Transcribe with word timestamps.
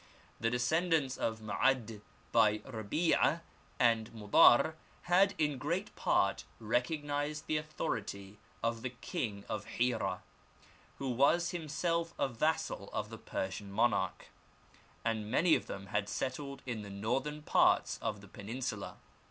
The 0.39 0.49
descendants 0.49 1.15
of 1.15 1.41
Ma'add 1.41 2.01
by 2.31 2.57
Rabf 2.65 3.15
ah 3.21 3.41
and 3.79 4.11
Modar 4.15 4.73
had 5.03 5.35
in 5.37 5.59
great 5.59 5.95
part 5.95 6.43
recognised 6.59 7.45
the 7.45 7.57
authority 7.57 8.39
of 8.63 8.81
the 8.81 8.89
king 8.89 9.45
of 9.47 9.65
Hira, 9.65 10.23
who 10.97 11.09
was 11.11 11.51
himself 11.51 12.15
a 12.17 12.27
vassal 12.27 12.89
of 12.91 13.11
the 13.11 13.19
Persian 13.19 13.71
monarch, 13.71 14.25
and 15.05 15.29
many 15.29 15.53
of 15.53 15.67
them 15.67 15.85
had 15.85 16.09
settled 16.09 16.63
in 16.65 16.81
the 16.81 16.89
northern 16.89 17.43
parts 17.43 17.99
of 18.01 18.21
the 18.21 18.27
peninsula. 18.27 18.97